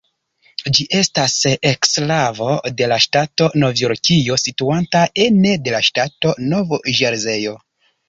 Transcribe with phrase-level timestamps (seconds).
[0.77, 1.35] Ĝi estas
[1.71, 2.49] eksklavo
[2.81, 7.59] de la ŝtato Novjorkio situanta ene de la ŝtato Nov-Ĵerzejo.